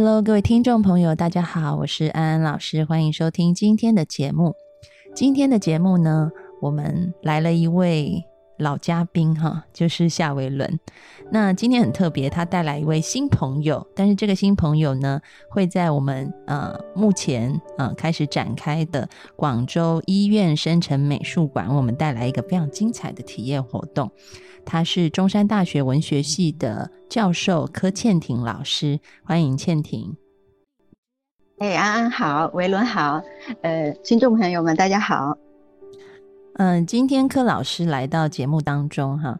[0.00, 4.54] Hello，各位听众朋友，大家好，我是安安老师，欢迎收听今天的节目。
[5.12, 6.30] 今天的节目呢，
[6.62, 8.24] 我们来了一位
[8.58, 10.78] 老嘉宾哈，就是夏维伦。
[11.30, 24.10] 那今天很特别，他带来一位新朋友，但是这个新朋友呢，会在我们呃目前呃开始展开的广州医院生成美术馆，我们带来一个非常精彩的体验活动。
[24.64, 30.16] 他是中山大学文学系的教授柯倩婷老师，欢迎倩婷。
[31.58, 33.22] 哎，安安好，维伦好，
[33.62, 35.36] 呃，听众朋友们大家好。
[36.58, 39.38] 嗯，今天柯老师来到节目当中哈，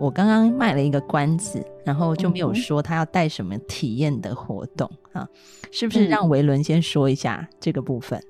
[0.00, 5.28] 我刚刚卖了一个关子，然后就没有说他要带什么体验的活动啊，
[5.70, 8.20] 是不是让维伦先说一下这个部分？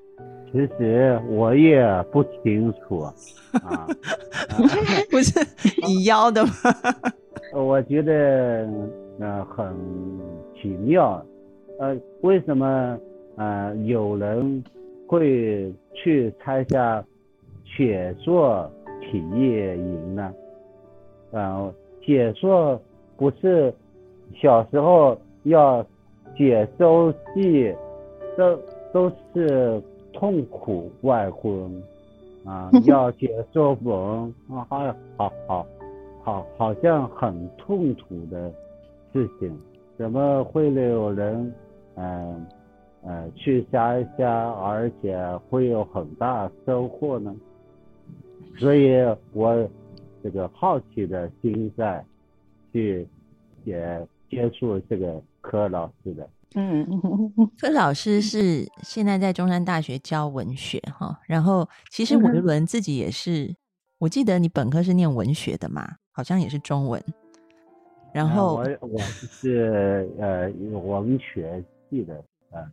[0.51, 3.87] 其实我也不清楚啊，
[5.09, 5.43] 不是
[5.87, 6.51] 你邀的吗？
[7.53, 8.69] 我觉得
[9.19, 9.75] 呃很
[10.61, 11.25] 奇妙，
[11.79, 12.95] 呃，为什么
[13.35, 14.63] 呃有人
[15.07, 17.03] 会去参加
[17.75, 18.69] 写作
[19.01, 20.33] 体验营呢？
[21.31, 22.79] 嗯，写作
[23.17, 23.73] 不是
[24.41, 25.85] 小时候要
[26.37, 27.73] 写周记，
[28.37, 28.57] 都
[28.93, 29.81] 都是。
[30.17, 31.69] 痛苦外婚
[32.45, 35.65] 啊， 要写作文啊，好好好
[36.23, 38.49] 好，好像很痛苦的
[39.11, 39.53] 事情，
[39.97, 41.53] 怎么会有人
[41.95, 42.47] 嗯
[43.03, 45.19] 呃去想一想，而且
[45.49, 47.35] 会有很大收获呢？
[48.57, 48.91] 所以
[49.33, 49.69] 我
[50.23, 52.03] 这个好奇的心在
[52.71, 53.07] 去
[53.63, 56.29] 也接触这个柯老师的。
[56.55, 56.87] 嗯，
[57.59, 63.53] 柯老师是现在在中山大学教文学哈，然后其实维伦自己也是，
[63.99, 67.03] 我记得你本科是念文学的嘛，好像也是中文，
[68.13, 70.49] 然后我我是呃
[70.79, 72.71] 文学系的啊，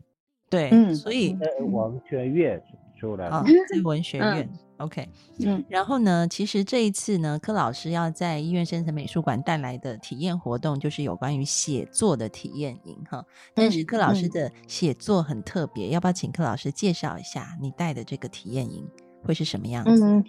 [0.48, 2.62] 对，所以呃文学院
[3.02, 4.48] 出来的， 在文学院。
[4.78, 5.08] OK，
[5.44, 13.24] 嗯，然后呢，其实这一次呢，柯老师要在医院生成美术馆带来的体验活动，就是有关于写作的体验营哈。
[13.54, 18.88] 但是柯老师的写作很特别，要不要请柯老师介绍一下你带的这个体验营
[19.22, 20.04] 会是什么样子？
[20.04, 20.24] 嗯，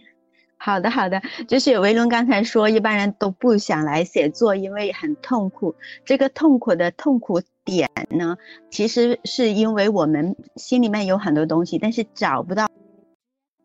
[0.58, 5.74] 好的，好的，就是维伦刚才说，一般人都不想来写作，因为很痛苦。
[6.06, 8.38] 这个痛苦的痛苦点呢，
[8.69, 12.68] 其实是因为我们心里面有很多东西，但是找不到。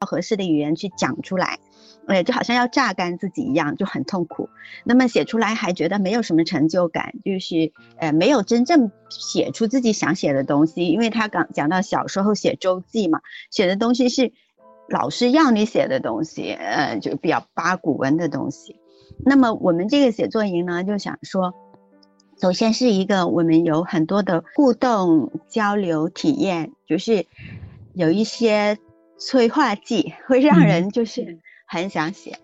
[0.01, 1.59] 合适的语言去讲出来，
[2.07, 4.49] 哎，就好像要榨干自己一样，就很痛苦。
[4.85, 10.87] 那么写出来还觉得没有什么成就感，就是呃没有真正写出自己想写的东西。
[10.87, 13.21] 因为他刚讲到小时候写周记嘛，
[13.51, 14.33] 写的东西是
[14.89, 18.77] 老师要你写的东西，呃，就比较八股文的东西。
[19.27, 21.53] 那么我们这个写作营呢，就想说，
[22.41, 27.27] 首先是一个我们有很多的互动交流体验，就是
[27.95, 28.79] 有一些。
[29.21, 32.39] 催化剂 会让人就是很想写，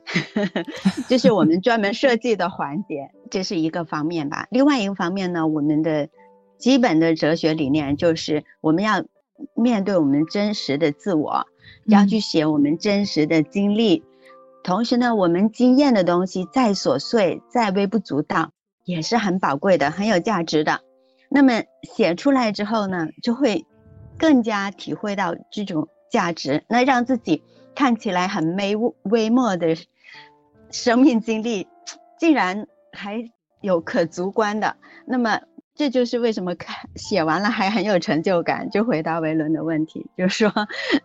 [1.09, 4.49] 就是我们专门设计的环节， 这是一个方面吧。
[4.51, 6.09] 另外一个方面呢，我们的
[6.59, 9.05] 基本的哲学理念就是我们要
[9.55, 11.47] 面对我们真实的自我，
[11.87, 14.03] 要去写我们真实的经历。
[14.65, 18.51] 同时呢，我们经验的东西再琐碎、再微不足道，
[18.85, 20.81] 也是很宝贵的、很有价值的。
[21.29, 23.67] 那么写出来之后呢，就会
[24.19, 25.89] 更加体会到这种。
[26.11, 27.43] 价值，那让自己
[27.75, 29.77] 看起来很微微末的
[30.71, 31.67] 生命经历，
[32.21, 33.29] 竟然还
[33.61, 34.77] 有可足观的，
[35.07, 35.41] 那么
[35.75, 38.71] 这就是为什么看写完了还很有成就感。
[38.71, 40.53] 就回答维伦的问题，就说，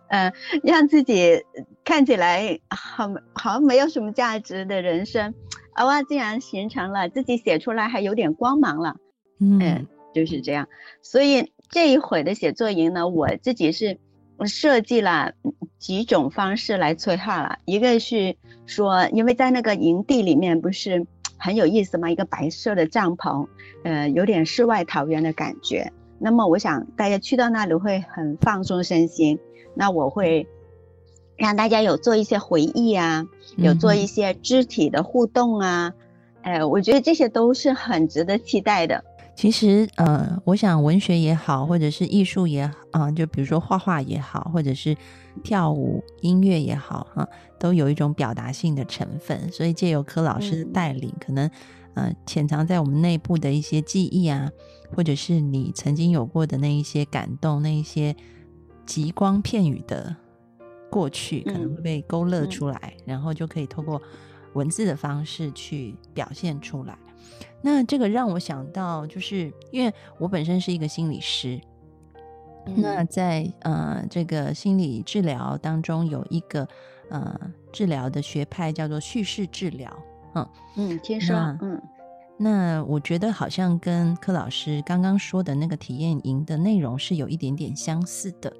[0.10, 0.32] 嗯，
[0.62, 1.44] 让自己
[1.84, 5.34] 看起来好好像没有什么价值的人生，
[5.80, 8.98] 啊哇，竟然形成了自己写出来还有点光芒了，
[9.40, 10.68] 嗯，就是这样。
[11.02, 13.98] 所以这一回的写作营呢，我自己是。
[14.46, 15.34] 设计了
[15.80, 21.06] 几种方式来催化了，一个是说，因为在那个营地里面不是
[21.38, 22.10] 很有意思吗？
[22.10, 23.46] 一个白色的帐篷，
[23.84, 25.92] 呃，有点世外桃源的感觉。
[26.20, 29.38] 那么我想大家去到那里会很放松身心。
[29.76, 30.48] 那我会
[31.40, 33.26] 让大家有做一些回忆啊，
[33.56, 35.94] 有做一些肢体的互动啊，
[36.42, 39.04] 呃，我觉得这些都是很值得期待的。
[39.36, 44.94] 其实，呃，我想文学也好，或者是艺术也好啊，就比如说画画也好，或者是
[45.42, 47.26] 跳舞、音乐也好，哈，
[47.58, 49.50] 都有一种表达性的成分。
[49.50, 51.50] 所以借由柯老师的带领，可能
[51.94, 54.52] 呃潜藏在我们内部的一些记忆啊，
[54.94, 58.14] 或者是你曾经有过的那一些感动，那一些
[58.86, 60.14] 极光片语的
[60.90, 64.02] 过去，可能会被勾勒出来，然后就可以透过
[64.54, 66.98] 文字的方式去表现出来。
[67.62, 71.60] 那这个让我想到，就是因为我本身是一个心理师，
[72.76, 73.04] 那。
[73.06, 76.68] 在呃这个心理治疗当中有一个
[77.10, 77.40] 呃
[77.72, 79.92] 治疗的学派叫做叙事治疗，
[80.36, 81.82] 嗯嗯，听说，嗯，
[82.38, 88.54] 那我觉得好像跟柯老师刚刚说的那个体验营的内容是有一点点相似的，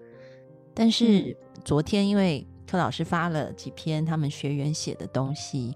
[0.74, 5.76] 但是昨天因为柯老师发了几篇他们学员写的东西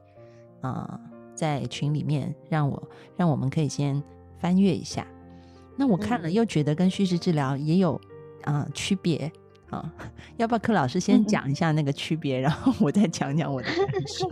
[0.61, 0.99] 啊。
[1.35, 4.01] 在群里面，让我让我们可以先
[4.37, 5.05] 翻阅一下。
[5.75, 7.99] 那我看了又觉得跟叙事治疗也有
[8.43, 9.29] 啊区别
[9.71, 9.91] 啊，
[10.37, 14.27] 要不要柯老师先讲一下那个区别，然后我再讲讲我的感受。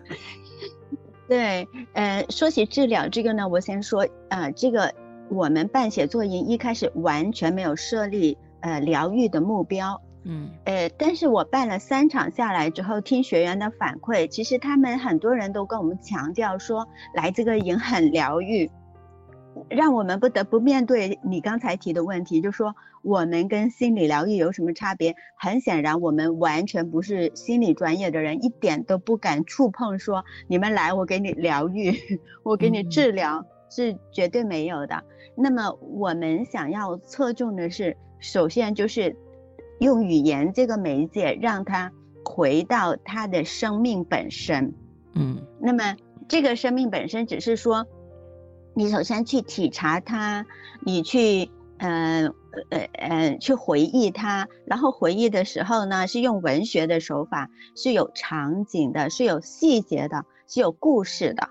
[1.28, 4.94] 对，呃，说起治疗这个呢，我先说，呃，这个
[5.28, 10.00] 我们办写作营一开始完全没有设立呃疗愈的目标。
[10.28, 18.68] 嗯，呃，但是我办了三场下来之后，听学员的反馈，其实他们很多人都跟我们强调说，来这个营很疗愈，
[19.68, 25.14] 让我们不得不面对你刚才提的问题，就说我们跟心理疗愈有什么差别？
[25.36, 31.94] 很显然，我们完全不是心理专业的人，一点都不敢触碰说你们来，我给你疗愈，
[32.42, 35.04] 我给你治疗，是绝对没有的。
[35.36, 39.16] 那么我们想要侧重的是，首先就是。
[39.78, 41.92] 用语言这个媒介，让他
[42.24, 44.72] 回到他的生命本身。
[45.12, 45.94] 嗯，那么
[46.28, 47.86] 这个生命本身，只是说，
[48.72, 50.46] 你首先去体察它，
[50.80, 52.32] 你去，嗯，
[52.70, 61.50] 呃，呃，去回忆它，然后回忆的时候呢，是用文学的手法，是有场景的，是有细节的，是有故事的。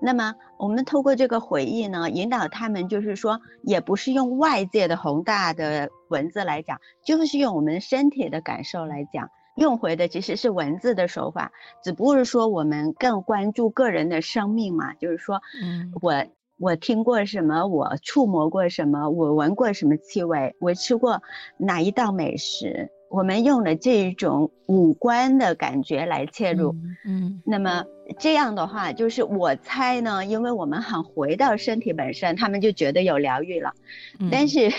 [0.00, 11.50] 那么，我们透过这个回忆呢，引导他们，就是说，也不是用外界的宏大的文字来讲，就是用我们身体的感受来讲，用回的其实是文字的手法，
[11.82, 16.12] 只不过是说我们更关注个人的生命嘛，就是说，嗯，我
[16.58, 21.22] 我听过什么，我触摸过什么，我闻过什么气味，我吃过
[21.56, 22.90] 哪一道美食。
[23.08, 27.84] 我们用了这种五官的感觉来切入，嗯，那么
[28.18, 33.72] 这样的话，就是我猜呢，因为我们很回到身体本身，他们就觉得有疗愈了。
[34.30, 34.70] 但是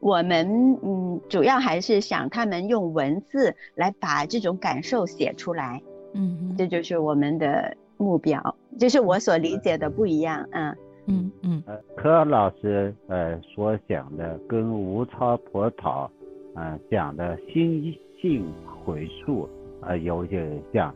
[0.00, 5.82] 我们嗯，主要还是想他们用文字来把这种感受写出来，
[6.14, 10.76] 嗯，这就是我们的目标，就是我所理解的不一样，嗯
[11.06, 11.62] 嗯嗯。
[11.66, 16.08] 呃，柯老师呃所讲的跟吴超葡萄。
[16.54, 18.52] 嗯，讲的心性
[18.84, 19.48] 回溯
[19.80, 20.94] 啊，有点像，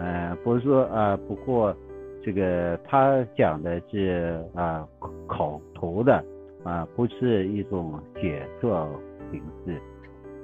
[0.00, 1.76] 嗯，不是说啊，不过
[2.24, 4.88] 这个他讲的是啊
[5.26, 6.24] 口头的
[6.64, 8.88] 啊，不是一种写作
[9.30, 9.78] 形式，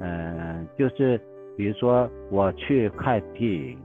[0.01, 1.19] 嗯，就是
[1.57, 3.79] 比如说我去看电影，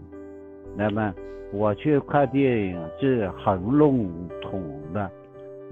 [0.76, 1.14] 那么
[1.54, 4.10] 我去看电影是很笼
[4.42, 4.62] 统
[4.94, 5.10] 的，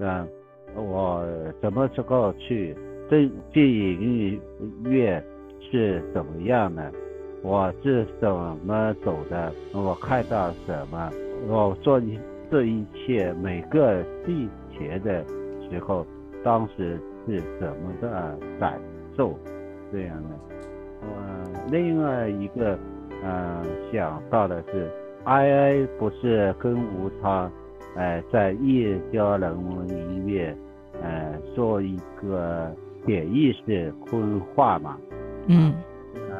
[0.00, 0.26] 嗯，
[0.74, 1.22] 我
[1.60, 2.74] 什么时候去？
[3.10, 4.40] 这电影
[4.84, 5.20] 院
[5.60, 6.92] 是怎么样呢？
[7.42, 8.30] 我是怎
[8.64, 9.52] 么走的？
[9.72, 11.10] 我看到什么？
[11.48, 12.00] 我做
[12.50, 15.24] 这一切每个细节的
[15.70, 16.06] 时候，
[16.44, 18.78] 当时是怎么的感
[19.16, 19.34] 受？
[19.92, 20.28] 这样的。
[21.02, 22.78] 呃，另外一个，
[23.24, 24.90] 嗯，想到的是
[25.24, 27.50] ，I I 不是跟吴昌，
[27.96, 29.56] 哎，在叶家人
[29.88, 30.56] 医院，
[31.02, 32.70] 呃，做一个。
[33.06, 34.20] 潜意识规
[34.54, 34.98] 划嘛，
[35.46, 35.72] 嗯，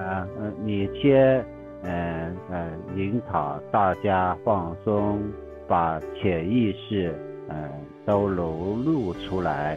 [0.00, 1.44] 呃，呃，你先，
[1.82, 5.20] 呃，呃，引导大家放松，
[5.68, 7.14] 把潜意识，
[7.48, 7.70] 呃，
[8.06, 8.50] 都流
[8.82, 9.76] 露出来，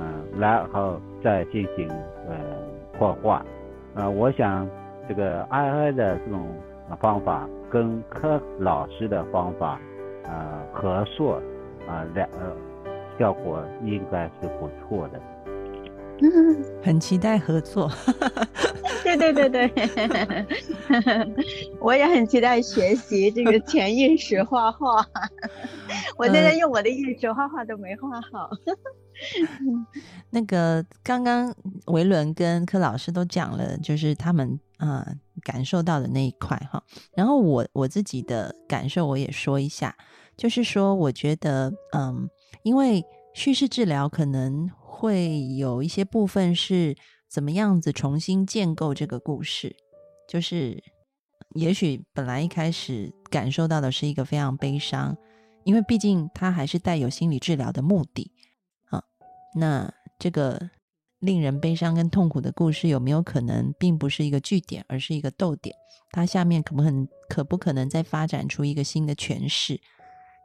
[0.00, 1.88] 嗯，然后再进行，
[2.28, 2.34] 呃，
[2.98, 3.44] 画画，
[3.94, 4.68] 啊，我想
[5.08, 6.44] 这个 I I 的这种
[6.98, 9.78] 方法跟柯老师的方法，
[10.24, 11.40] 啊，合作，
[11.86, 12.52] 啊，两，呃，
[13.16, 15.20] 效果应该是不错的。
[16.82, 17.90] 很期待合作，
[19.02, 20.46] 对对对对，
[21.80, 25.06] 我也很期待学习这个潜意识画画。
[26.16, 28.50] 我现在用我的意识画画都没画好。
[30.30, 31.54] 那个刚刚
[31.86, 35.06] 维伦跟柯老师都讲了，就是他们啊
[35.42, 36.82] 感受到的那一块哈。
[37.14, 39.94] 然后我我自己的感受我也说一下，
[40.36, 42.28] 就是说，我觉得，嗯，
[42.62, 43.04] 因为
[43.34, 46.94] 叙事治疗可能会有一些部分是
[47.26, 49.74] 怎么样子重新建构这个故事，
[50.28, 50.84] 就是
[51.54, 55.16] 也许本来一开始感受到的是一个非常悲伤，
[55.64, 58.30] 因为毕竟它还是带有心理治疗的目的
[58.90, 59.02] 啊。
[59.56, 60.70] 那这个
[61.20, 65.74] 令人悲伤跟痛苦的故事有没有可能并不是一个据点，而是一个逗点？
[66.10, 66.90] 它下面可不可
[67.28, 69.80] 可不可能再发展出一个新的诠释？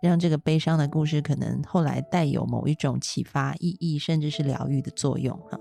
[0.01, 5.60] 让这个悲伤的故事可能后来带有某一种启发意义，甚至是疗愈的作用哈。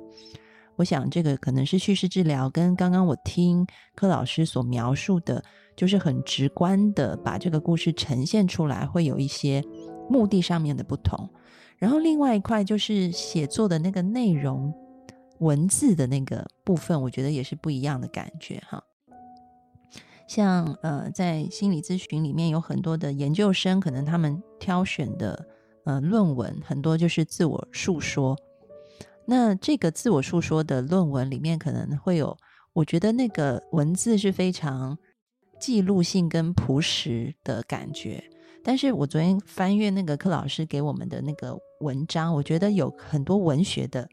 [0.76, 5.42] 我想这个可能是叙事治疗跟刚刚我听柯老师所描述的，
[5.74, 9.64] 就是很直观的把这个故事呈现出来，会有一些
[10.10, 11.30] 目的上面的不同。
[11.78, 14.70] 然后另外一块就是写作的那个内容、
[15.38, 18.82] 文字的那个部分，我觉得也是不一样的感觉哈。
[20.26, 25.46] 像呃，在心理咨询里面有很多的研究生，可能他们挑选的
[25.84, 28.36] 呃论文很多就是自我述说。
[29.24, 32.36] 那这个自我述说的论文里面可能会有，
[32.72, 34.98] 我觉得那个文字是非常
[35.58, 38.22] 记录性跟朴实的感觉。
[38.62, 44.08] 但是我昨天翻阅那个柯老师给我们的那个文章，我觉得有很多文学的，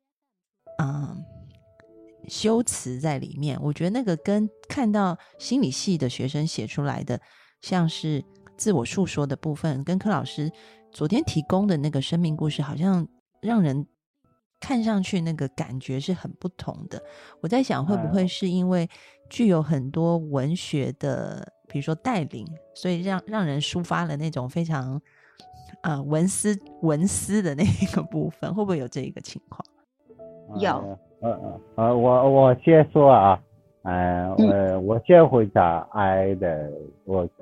[0.78, 1.13] 嗯。
[2.28, 7.20] 修辞在里面，我觉得那个跟看到心理系的学生写出来的，
[7.62, 8.24] 像是
[8.58, 10.52] 自我述说的部分，跟柯老师
[10.92, 13.08] 昨天提供的那个生命故事，好像
[13.42, 13.86] 让人
[14.60, 17.02] 看上去那个感觉是很不同的。
[17.42, 18.90] 我在想，会不会是因为
[19.30, 25.02] 具有很多文学的，比如说带领，所以让让人抒发了那种非常
[25.82, 29.66] 啊文思文思的那个部分，会不会有这一个情况？
[30.62, 30.70] 有。
[30.70, 31.40] 呃呃
[31.76, 33.42] 呃，我我先说啊，
[33.84, 36.70] 呃呃，我先回答 I 的
[37.06, 37.34] 问题，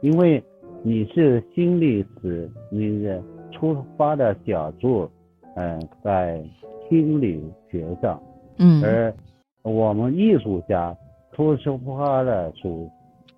[0.00, 0.40] 因为
[0.84, 5.10] 你是心理师，你的出发的角度，
[5.56, 6.40] 嗯，在
[6.88, 8.22] 心理学上，
[8.58, 9.12] 嗯，而
[9.64, 10.96] 我们艺术家
[11.32, 12.88] 出发的主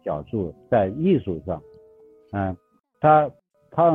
[0.05, 1.63] 角度在艺术上，
[2.33, 2.55] 嗯，
[3.01, 3.31] 他
[3.71, 3.91] 他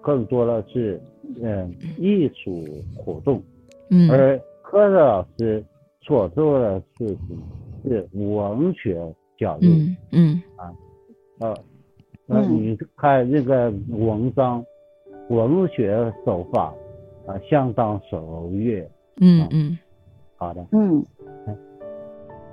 [0.00, 1.00] 更多的是
[1.42, 2.64] 嗯艺术
[2.96, 3.42] 活动，
[3.90, 4.40] 嗯，而。
[4.72, 5.62] 柯老师
[6.00, 7.38] 所做的事情
[7.84, 8.96] 是文学
[9.38, 10.42] 角度，嗯嗯。
[10.56, 10.72] 啊，
[11.40, 11.54] 呃，
[12.24, 14.64] 那你看那个文章，
[15.28, 16.74] 文学手法
[17.26, 19.78] 啊，相当熟练，嗯嗯，
[20.36, 21.04] 好的，嗯，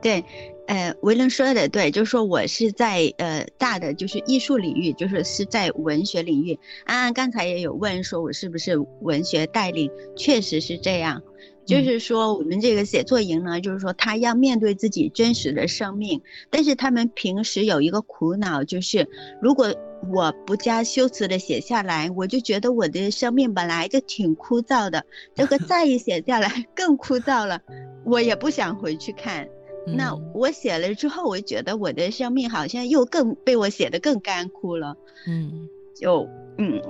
[0.02, 0.22] 对，
[0.68, 6.60] 呃，维伦说的对，就是说我是在呃大的就是艺术领域，就是是在文学领域。
[6.86, 9.90] 安安刚才也有问说，我是不是文学带领？
[10.18, 11.22] 确实是这样。
[11.70, 19.08] 就是说，我们这个写作营呢，就是说他要面对自己真实的生命，但是他们平时有一个苦恼，就是
[19.40, 19.74] 如果
[20.12, 27.62] 我不加修辞的写下来，我就觉得我的生命本来就挺枯燥的，这个 再一写下来更枯燥了，
[28.04, 29.48] 我也不想回去看。
[29.86, 34.96] 那我写了之后，我觉得我的生命好像又更被我写的更干枯了，
[35.28, 36.82] 嗯，就嗯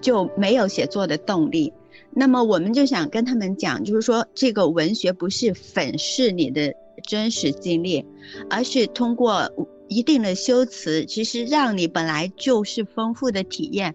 [0.00, 1.72] 就没有写作的动力。
[2.10, 6.74] 那么我们就想跟他们讲，就是说这个文学不是粉饰你的
[7.06, 8.04] 真实经历，
[8.50, 9.50] 而是通过
[9.88, 13.94] 一定的修辞，其实让你本来就是丰富的体验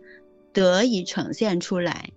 [0.53, 2.09] 得以呈现出来。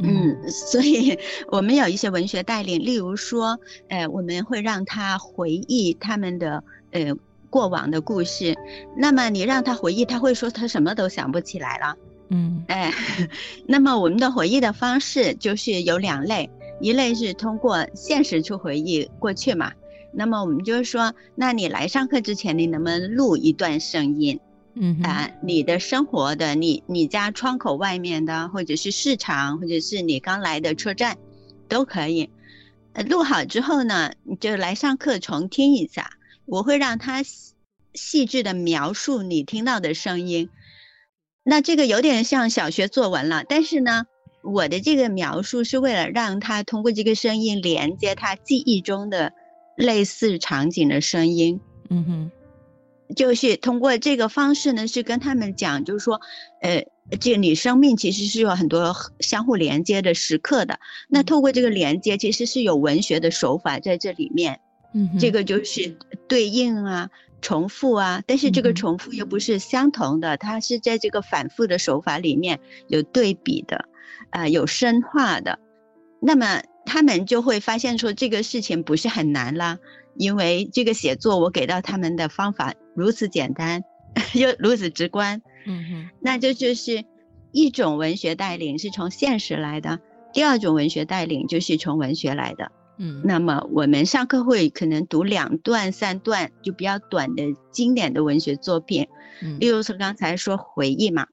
[0.00, 6.62] 嗯，所以我们有一些文学带领，例如说，呃，我们会让他回忆他们的
[6.92, 7.14] 呃
[7.50, 8.56] 过往的故事。
[8.96, 11.96] 那么你让他回忆，他会说他什么都想不起来了。
[12.30, 12.92] 嗯，哎，
[13.66, 19.72] 那么我们的回忆的方式就是有两类，一类是通过现实去回忆过去嘛。
[20.12, 24.40] 那么我们就是说，那你来上课之前，你能不能录一段声音？
[24.74, 31.18] 嗯啊，你的生活的，你你家窗口外面的，或者是市场，或者是你刚来的车站，
[31.68, 32.30] 都可以。
[32.92, 36.10] 呃，录好之后呢，你就来上课重听一下，
[36.46, 37.22] 我会让他
[37.94, 40.48] 细致的描述你听到的声音。
[41.50, 44.04] 那这个有点像小学作文了，但是呢，
[44.42, 49.32] 我的这个描述是为了让他通过这个声音连接他记忆中的
[49.74, 51.58] 类似场景的声音。
[51.88, 56.20] 嗯哼，就是通过这个方式呢，是跟他们讲，就是说，
[56.60, 56.84] 呃，
[57.18, 60.78] 这个你生命其实是有很多相互连接的时刻的。
[61.08, 64.60] 那透过这个连接，其实是有文学的手法在这里面。
[64.92, 65.96] 嗯，这个就是
[66.28, 67.08] 对应啊。
[67.40, 73.88] 重复啊，但是这个重复又不是相同的，它是在这个反复的手法里面有对比的，
[74.30, 75.58] 啊，有深化的，
[76.20, 79.78] 那么他们就会发现说这个事情不是很难啦，
[80.16, 83.84] 因为这个写作我给到他们的方法如此简单，
[84.34, 87.04] 又如此直观，嗯哼，那这就是
[87.52, 90.00] 一种文学带领是从现实来的，
[90.32, 92.72] 第二种文学带领就是从文学来的。
[92.98, 99.06] 嗯，那么我们上课会可能读两段、三段就比较短的经典的文学作品，
[99.42, 99.58] 嗯。
[99.60, 101.26] 例如说刚才说回忆嘛，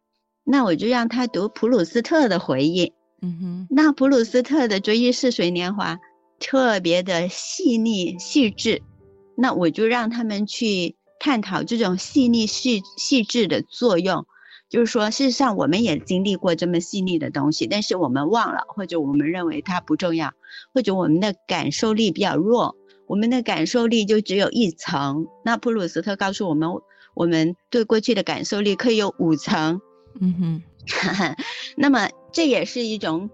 [0.44, 2.94] 那我就让他读普鲁斯特的回忆。
[3.22, 5.96] 嗯哼，那普鲁斯特的《追忆似水年华》
[6.40, 8.84] 特别的细腻细致，
[9.36, 14.26] 那我就让他们去探讨这种细腻细细致的作用。
[14.70, 20.34] 就是说，事实上我们也经历过这么细腻的东西，但是我们忘了，或者我们认为它不重要，
[20.74, 22.76] 或者我们的感受力比较弱，
[23.08, 25.28] 我们的感受力就只有一层。
[25.44, 26.70] 那普鲁斯特告诉我们，
[27.14, 29.80] 我们对过去的感受力可以有五层。
[30.20, 31.36] 嗯哼，
[31.78, 33.30] 那么这也是一种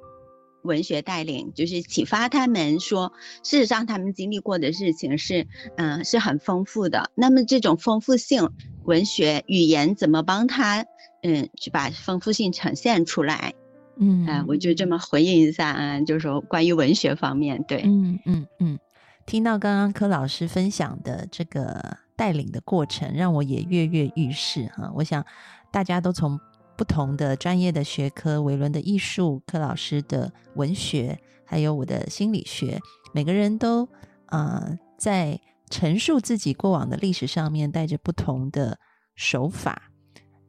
[0.64, 5.48] 文学带领，就是启发他们说，事实上他们经历过的事情是，
[5.78, 7.10] 嗯、是很丰富的。
[7.16, 8.50] 那么这种丰富性，
[8.84, 10.86] 文学语言怎么帮他，
[11.22, 13.54] 嗯，去把丰富性呈现出来？
[13.98, 18.80] 嗯啊、我就这么回应一下啊，就是说关于文学方面，对，嗯嗯嗯，
[19.28, 24.92] 听到刚刚柯老师分享的这个带领的过程，让我也跃跃欲试哈。
[24.96, 25.24] 我想
[25.72, 26.40] 大家都从
[26.76, 32.80] 不同的专业的学科，维伦的艺术，柯老师的文学，还有我的心理学，
[33.14, 33.88] 每个人都
[34.28, 38.80] 呃在陈述自己过往的历史上面，带着不同的
[39.16, 39.91] 手法。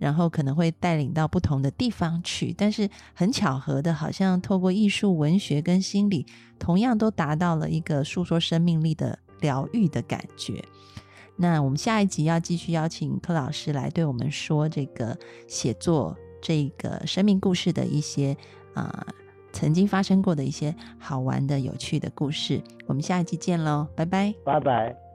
[0.02, 6.26] 然后可能会带领到不同的地方去，但是很巧合的，好像透过艺术、文学跟心理，
[6.58, 10.60] 同样都达到了一个诉说生命力的疗愈的感觉。
[11.36, 15.16] 那我们下一集要继续邀请柯老师来对我们说这个
[15.46, 18.36] 写作这个生命故事的一些
[18.74, 19.06] 啊、
[19.52, 22.60] 曾经发生过的一些好玩的、有趣的故事。
[22.88, 24.34] 我们下一集见喽，拜拜。
[24.44, 25.11] 拜拜。